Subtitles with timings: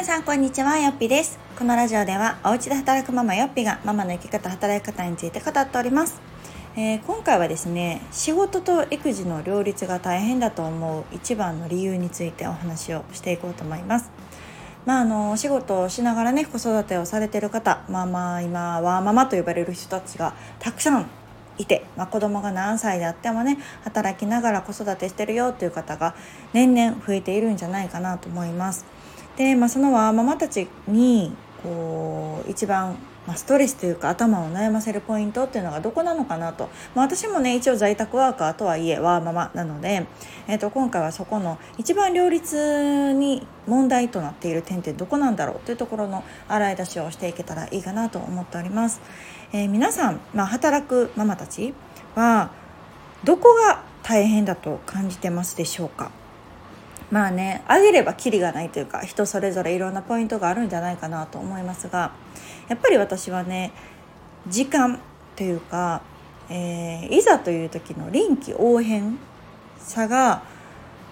[0.00, 1.38] 皆さんこんにちはよっぴです。
[1.58, 6.22] このラジオではお家で働くママよっぴがママの生き方働き方について語っております、
[6.74, 14.10] えー、今回はですね仕事と育児の両立が大変だと思う一番の理由についてお話をしていこうと思います。
[14.86, 21.10] まあ、あのお仕事をしながらね子育てをされてる方まあまあ今はママと呼ばれる人たちがたくさん
[21.58, 26.14] いて、まあ、子供が何歳であってもね働きながら子育てしてるよっていう方が
[26.54, 28.86] 年々増えているんじゃないかなと思います。
[29.40, 40.06] で、まあ、そのワーママたちにこう一番ま、ストレスというか頭を悩ませるポイントっていうのがどこなのかなと、まあ、私もね一応在宅ワーカーとはいえワーママなので、
[40.48, 49.00] えー、と今回はそこの一番両立に問題となっている点ってどこなんだろうというところの洗い出しをしていけたらいいかなと思っております。
[49.52, 51.74] えー、皆さん、まあ、働くママたち
[52.14, 52.50] は
[53.24, 56.10] どこが大変だと感じてますでしょうか？
[57.10, 62.12] まあねあげればキリがないというか人それぞれいろんなポイントがあるんじゃないかなと思いますが
[62.68, 63.72] やっぱり私はね
[64.46, 65.00] 時間
[65.36, 66.02] というか、
[66.48, 69.18] えー、いざという時の臨機応変
[69.78, 70.42] さが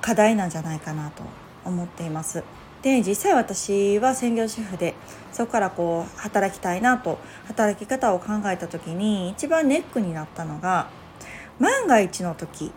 [0.00, 1.22] 課題なんじゃないかなと
[1.64, 2.42] 思っています。
[2.82, 4.94] で実際私は専業主婦で
[5.30, 10.88] そこからこう働きたいなと働き方を考えた時に一番ネックになったのが
[11.60, 12.72] 万が一の時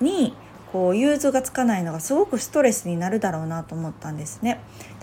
[0.00, 0.34] に
[0.72, 4.60] こう融通がつかないのがすごくストレスになるだろうなと思ったんですね。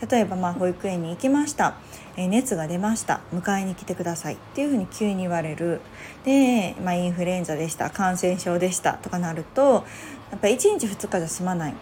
[0.09, 1.75] 例えばまあ保育園に行きました、
[2.17, 3.21] え熱が出ました。
[3.33, 5.81] 迎えに来てくださいっていうふうに急に言われる。
[6.23, 7.89] で、まあ、インフルエンザでした。
[7.89, 9.85] 感染症でしたとかなると
[10.31, 11.73] やっぱり1日2日じゃ済まない。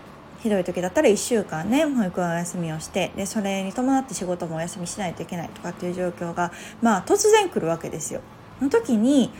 [0.44, 8.20] ひどい時だったら1週間ね保育園お休みをしてでそれに伴って仕事もお休みしないといけないとかっていう状況がまあ突然来るわけですよ。
[8.61, 9.31] の時に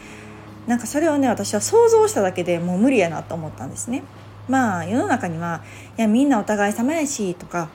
[0.66, 4.04] なんかそれをね私は想像しただけでもう無理やなと思ったんですね。
[4.48, 5.62] まあ世の中には
[5.98, 7.70] いやみんなお互い様やしとか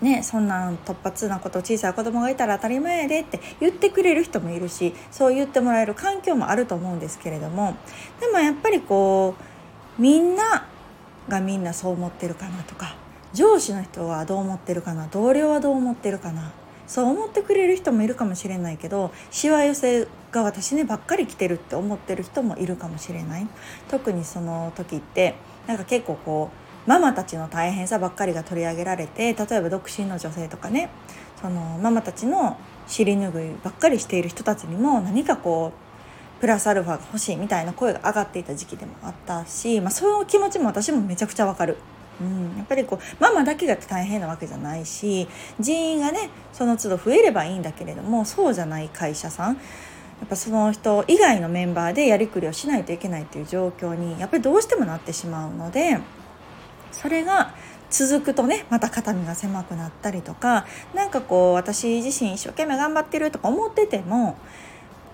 [0.00, 7.76] ね、そんな突発なこと小さい子供がいたら当たり前やでって言ってくれる人もいるしそう言ってもらえる環境もあると思うんですけれども
[8.18, 9.34] でもやっぱりこ
[9.98, 10.66] うみんな
[11.28, 12.96] がみんなそう思ってるかなとか
[13.34, 16.50] 上司の人はどう思ってるかな同僚はどう思ってるかな
[16.86, 23.46] そう思ってくれる人もいるかもしれないけどしわ寄せが私ねばっかり来てるって思ってる人もいるかもしれない。
[23.88, 25.34] 特にその時って
[25.70, 26.50] なんか結構こ
[26.86, 30.90] うママたちの大変さばっかりが取り上げられて例えば独身の女性とかね
[31.40, 32.58] そのママたちの
[32.88, 41.76] 尻拭いばっかりしている人たちにも何かこうプラスアルファが欲しいみたいな声が上がっていた時期でもあったし、まあ、そういう気持ちも私もめちゃくちゃわかる。
[42.20, 45.26] うん、やっぱりこうママだけが大変なわけじゃないし
[45.58, 49.58] 人員がねその都度増えればいいんだけれどもそうじゃない会社さん
[50.20, 55.98] やっぱその人以外のメンバーでやりくりをしないといけないっていう状況にやっぱりどうしてもなってしまうので
[56.92, 57.54] それが
[57.90, 64.36] 続くとねまた肩身が狭くなったりとか何かこう私自身一生懸命頑張ってるとか思ってても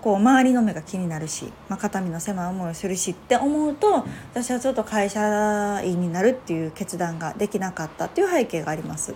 [0.01, 9.15] こう周りの目が気になるし、まあ、肩身の狭い思いをするしって思うと私はちょっと会社員になるっていう決断ができなかったっていう背景があります。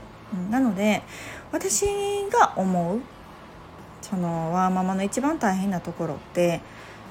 [0.49, 1.03] なので
[1.51, 1.85] 私
[2.31, 3.01] が思う
[4.01, 6.61] そのワーママの一番大変なところって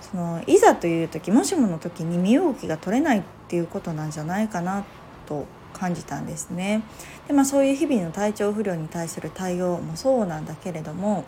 [0.01, 4.85] そのいざという時もしもの時に身動きが取れないっていうことなんじゃないかな
[5.27, 6.83] と感じたんですね。
[7.29, 11.25] でまあ、そういう日々の体調不良に対する対応もそうなんだけれども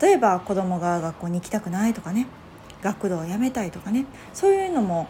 [0.00, 2.26] 例えば子供が学校に行きたくないとかね
[2.82, 5.08] 学童をやめたいとかねそういうのも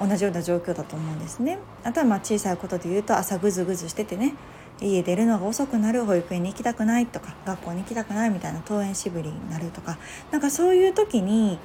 [0.00, 1.58] 同じような状況だと思うんですね。
[1.84, 4.34] あとはまあ小さいことで言うと朝ぐずぐずしててね
[4.80, 9.98] 家出るのが遅くなる保育園に行きたくないとか学校に行きたくないみたいな登園しぶりになるとか
[10.30, 11.58] なんかそういう時に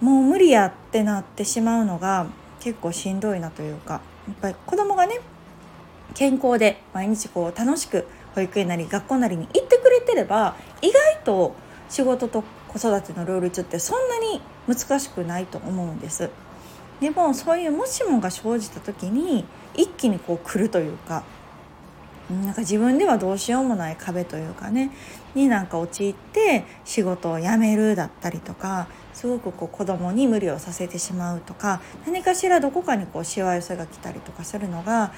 [0.00, 2.26] もう無理やってなってしまうのが
[2.60, 5.20] 結構しんどいなというかやっぱり子供がね
[6.14, 11.54] 健康で毎日こう楽しく保育園なり学校なりに行ってくれてれば意外と
[11.88, 16.30] 仕事と子育ての両立ってそんなに難しくないと思うんです。
[17.00, 19.44] でもそういうもしもが生じた時に
[19.74, 21.24] 一気にこう来るというか
[22.30, 24.90] なんか自分ではどうしようもない壁というかね
[25.34, 35.12] になんか陥って仕事を辞めるだったりとかすごくこう子供に無理をさせてしまうとか何かしらどこかにこうしわ寄せが来たりとかするのが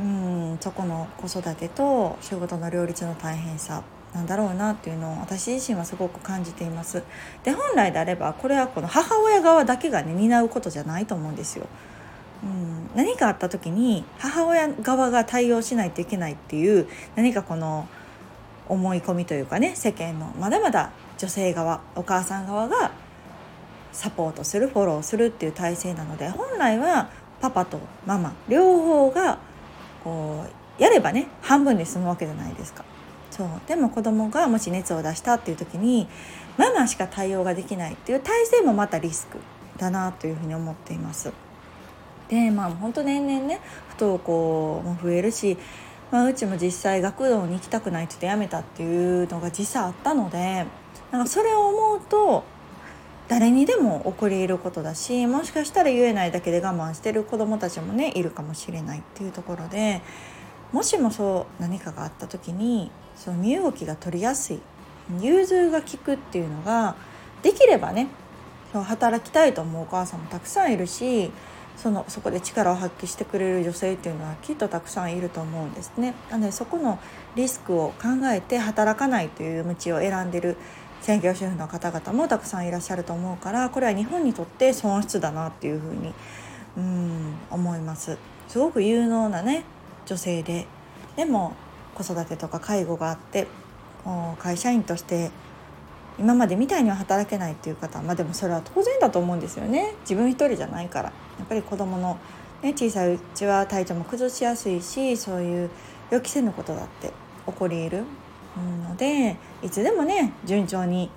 [0.00, 3.82] うんそこの子育てと仕事の両立の大変さ
[4.14, 7.02] なんだろうなっていうのを私自身はすごく感じています。
[7.44, 11.66] で本来であればこれはこの母親側だけがね担うことじゃないと思うんですよ。
[12.42, 12.67] うん、
[12.98, 17.86] 何かあった時に母親側が対応しないといけないっていう何かこの
[18.68, 22.90] 思い込みというかね世間のまだまだ女性側お母さん側が
[23.92, 27.08] サポートするフォローするっていう体制なので本来は
[27.40, 29.38] パパとママ両方が
[30.02, 30.44] こ
[30.78, 32.84] うやればね半分で済むわけじゃないですか。
[33.30, 36.08] そうでも子供がもし熱を出したっていう時に
[36.56, 39.38] ママしか対応ができないっていう体制もまたリスク
[39.76, 41.32] だなというふうに思っています。
[42.28, 43.60] でまあ本当年々ね
[43.96, 45.56] 不登校も増えるし、
[46.10, 50.66] まあ、うちも実際学童に行きたくないって言ってやめたっていうのが実際あったので
[51.10, 52.44] なんかそれを思うと
[53.28, 60.00] 誰にでも起こり得ることだしもしかしたら言えないだけで我慢してる子どもたちもねいるかもしれないっていうところで
[60.72, 64.60] もしもそう何かがあった時にその身動きが取りやすい
[65.20, 66.96] 融通が利くっていうのが
[67.42, 68.08] できればね
[68.72, 71.30] 働きたいと思うお母さんもたくさんいるし
[71.78, 76.14] そのそこで力を発揮してくれる女性っていうのはきっとたくさんいると思うんですね。
[76.28, 76.98] なのでそこの
[77.36, 80.56] リスクを考えて働かないという道を選んでる
[81.02, 86.12] 専業主婦の方々もたくさんいらっしゃると思うからこれは日本にとって損失だなっていうふうに
[86.76, 88.18] うん思います。
[88.48, 89.62] すごく有能なね
[90.06, 90.66] 女性で
[91.16, 91.54] でも
[91.94, 93.46] 子育てとか介護があって
[94.38, 95.30] 会社員として
[96.18, 99.94] 今までみたいには働けないっていう方まあでもそれは当然だと思うんですよね。
[100.00, 101.12] 自分一人じゃないから。
[101.38, 102.18] やっぱり子供の
[102.62, 105.70] ね、小さいうちは体調も崩しやすいしそういう
[106.10, 107.12] 予期せぬことだって
[107.46, 108.04] 起こり得る
[108.88, 111.10] のでいつでもね順調に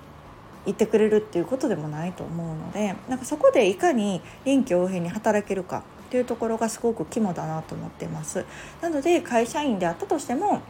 [0.64, 8.44] 言ってくれるっていうことでもないと思うのでなんかそこでいかに臨機応変に働けるかっていうところがすごく肝だなと思ってます。
[8.80, 10.60] なので会社員であったとしても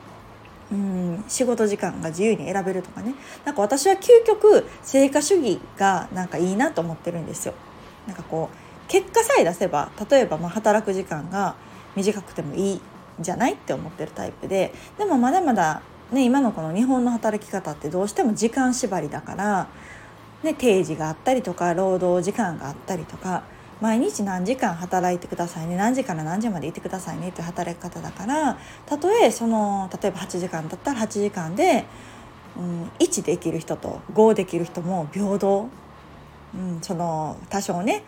[0.70, 3.14] うん仕事時間が自由に選べるとかね。
[3.44, 7.54] なんか私は究極成果主義がなんかいいなと思ってるんですよ。
[8.06, 8.56] なんかこう
[8.92, 11.54] 結果さえ出せば例えばま働く時間が
[11.96, 12.80] 短くてもいい
[13.20, 15.80] じゃないって思ってるタイプででもまだまだ
[16.10, 19.68] ね、今のこの日本の働き方ってどうしても時間縛りだから、
[20.42, 23.44] ね、定時があったりとか労働時間があったりとか
[23.80, 31.86] 毎日何時間働いてくださいね何時から何時までいてくださいねって働き方だからたとえその例えば8時間だったら8時間で、
[32.58, 35.70] うん、1できる人と5できる人も平等、
[36.54, 38.04] うん、その多少ね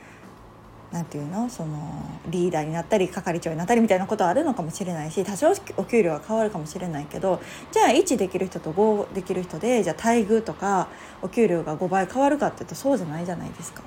[0.95, 1.51] なんていうの？
[1.51, 7.43] そのリーダーになったり係長になったりみたいなことはあるのかもしれないし多少お給料は変わるかもしれないけど
[7.73, 10.87] じゃあ1できる人と5できる人でじゃあ待遇とか
[11.21, 13.83] お給料が5倍変わるかっていうとそうじゃないじゃないですか。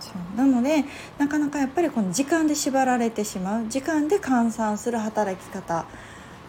[0.00, 0.84] そうなので
[1.18, 5.84] なかなかやっぱりこの時間で縛られてしまう時間で換算する働き方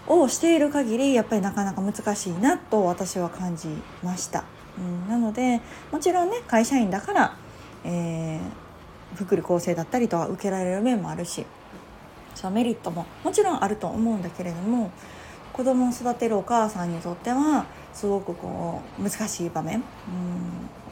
[0.07, 3.68] をしている限りやっぱりなかなか難しいなと私は感じ
[4.03, 4.45] ました。
[4.77, 5.60] うん、なので
[5.92, 7.36] もちろんね会社員だから、
[7.83, 8.67] えー
[9.15, 11.45] 福利厚生だったりとは受けられる面もあるし
[12.36, 14.92] そのメリットももちろんあると思うんだけれども
[15.54, 19.83] 子供を育てるお母さんにとってはすごくこう難しい場面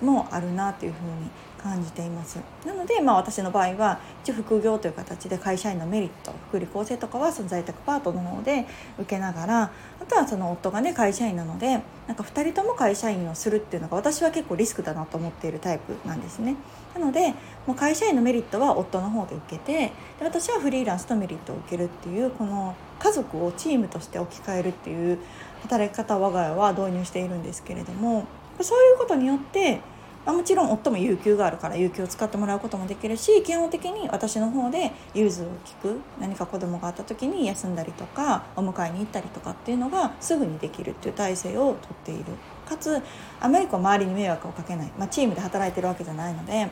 [0.02, 1.30] うんもあるなというふうに
[1.66, 2.38] 感じています。
[2.64, 8.68] なので、まあ、私の場合は一応副業という形で会社員のメリット福利厚生とかはその在宅パートの方で
[9.00, 16.56] 受けながらあとはその夫がね会社員なのでなんか2人とも会社員をするっていうのが私は結構リスクだなと思っているタイプなんですね。
[16.94, 17.34] なので
[17.66, 25.18] もう会社員のメリットは夫の方で受けてで私はフリーランスのメリットを受けるっていうこの家族をチームとして置き換えるっていう
[25.64, 28.28] 働き方を我が家は導入しているんですけれども
[28.62, 29.82] そういうことによって
[30.26, 42.26] まあ、もちろん夫も有給があるから有給を使ってもらうこともできるし基本的に私の方で融通を聞く何か子供があった時に休んだりとかお迎えに行ったりとかっていうのがすぐにできるっていう体制をとっている。
[42.66, 43.00] かつ
[43.40, 46.68] あまりこう周りに迷惑をかけない、まあ、チームで働いてるわけじゃないので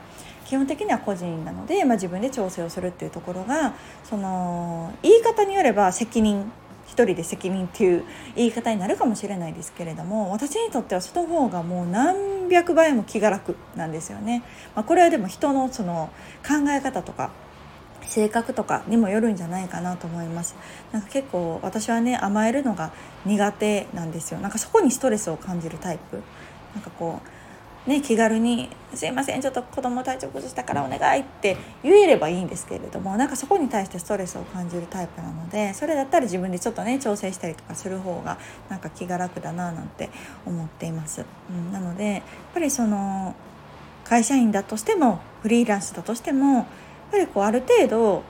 [0.45, 6.51] 基本的には個人なので、まあ、自分で調整をするっていうところがその言い方によれば責任
[6.87, 8.03] 一人で責任っていう
[8.35, 14.43] 言い方になるかもしれないですけれども私にとってはその方がもう何百倍も気が楽なんですよね。
[14.75, 16.09] まあ、これはでも人のその
[16.47, 17.31] 考え方とか
[18.05, 20.55] 性格とかにもよるんじゃないかなと思います。
[20.91, 22.91] なんか結構私はね甘えるのが
[23.25, 24.39] 苦手なんですよ。
[24.39, 26.21] なんかそこにストレスを感じるタイプ。
[26.75, 27.27] なんかこう
[27.85, 38.37] ね、気軽に「すいませんちょっと子供体調崩したからお願い」って言えればいいんですけれどもなんかそこに対してストレスを感じるタイプなのでそれだったら自分でちょっとね調整したりとかする方が
[38.69, 40.09] なんか気が楽だななんて
[40.45, 41.25] 思っています。
[41.49, 42.21] うん、なのでやっ
[42.53, 43.35] ぱりその
[44.05, 46.65] 会社員だとしてもフリーランスだとしてもやっ
[47.11, 48.23] ぱりこうある程度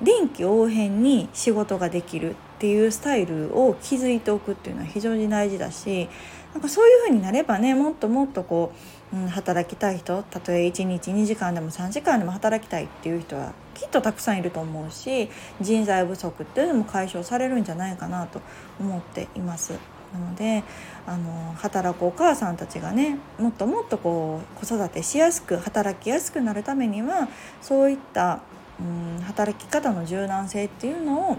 [0.00, 6.08] 臨機応変に仕事ができるっていうスタイルを築いておくっていうのは非常に大事だし
[6.52, 8.72] なんかそういう風になればねもっともっとこ
[9.12, 15.30] う、うん、働きたい人たとえ1日2時間でも3時間でも働きたいっていう人はきっとたくさんいると思うし
[15.60, 18.40] 人材不足っていうのも解消されるんじゃないかなと
[18.78, 19.72] 思っています。
[20.12, 20.62] なので
[21.06, 27.28] あの働くお母さんたちがねもっともっとこう子育てしやすく働きやすくなるためには
[27.62, 28.40] そういった、
[28.78, 31.38] うん、働き方の柔軟性っていうのを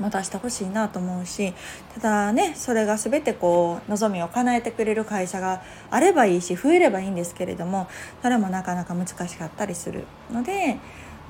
[0.00, 1.52] 持たしてほしいなと思うし
[1.94, 7.88] ただねそれが全てこう望みを叶えてくれる会社があればいいし増えればいいんですけれども
[8.22, 10.78] それもなかなか難しかったりするので、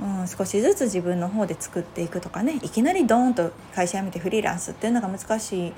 [0.01, 5.73] うん、少しずつ自分の方で作っていくとかねいきなりドーンと会社辞めてフリーランスっていうのが難しい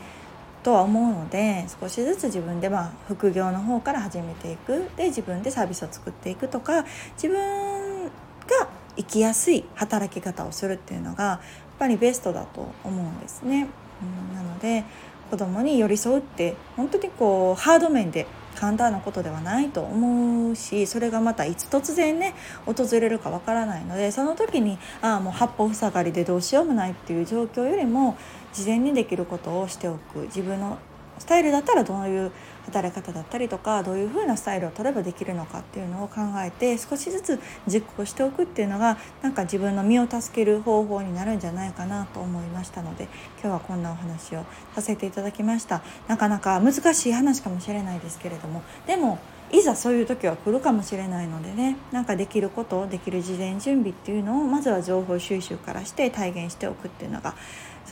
[0.62, 4.88] とは思うので少しずつ自分でまあ副業の方から始めていく。
[4.97, 6.87] で自分でサービスを作っていくとか
[7.17, 11.41] 自分が生きやすい働き方をするっていうのが
[11.78, 13.69] ぱりベストだと思うんですね。
[14.02, 14.85] うん、なので
[15.31, 22.35] 子供に寄り添うって本当にこうハード面で簡単なことではないと思うしそれがまたいつ突然ね
[22.66, 28.16] 訪れるかわからないのでその時にああもう八方塞がりでどうしようもないっていう状況よりも
[28.52, 30.78] 事前にできることをしておく自分の
[31.18, 32.33] スタイルだったらどういう
[32.66, 43.09] 働き方だったりとかどういう風なスタイルを取ればできるのかっていうのを考えて少しずつ実行しておくっていうのがなんか自分の身を助ける方法になるんじゃないかなと思いましたので
[43.42, 44.44] 今日はこんなお話を
[44.75, 45.83] させていただきました。
[46.09, 49.18] なかなか難しい話かもしれないですけれどもでも
[49.52, 57.35] いざそういう時は来るかもしれないのでねなんかできることできる事前準備っていうのをまずは情報収集からして体現しておくっていうのが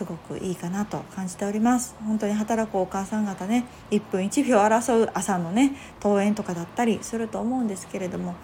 [0.03, 1.95] すごくいいかなと感じております。
[2.05, 8.35] 本当に働くお母さん方ね1分1秒争う朝のね登園とかだったりすると思うんですけれども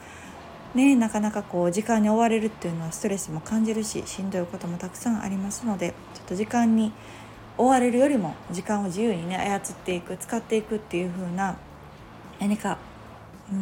[0.76, 6.92] ねなかなかこう時間に追われるっていうのはストレスも感じるししんどいこともたくさんありますのでちょっと時間に
[7.56, 11.56] 追われるよりも時間を自由にね操っていく使っていくっていう風な
[12.38, 12.78] 何か、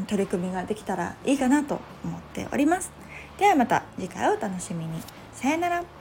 [0.06, 2.92] 取り組みができたらいいかなと思っております。
[3.38, 5.00] ではまた次回をお楽しみに。
[5.32, 5.95] さよなら。